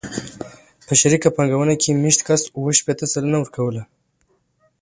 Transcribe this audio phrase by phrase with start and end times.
[0.85, 3.83] په شریکه پانګونه کې مېشت کس اوه شپېته سلنه ورکوله